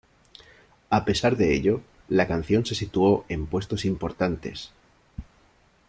A 0.89 1.05
pesar 1.05 1.37
de 1.37 1.53
ello, 1.53 1.81
la 2.09 2.27
canción 2.27 2.65
se 2.65 2.73
situó 2.73 3.23
en 3.29 3.45
puestos 3.45 3.85
importantes. 3.85 4.71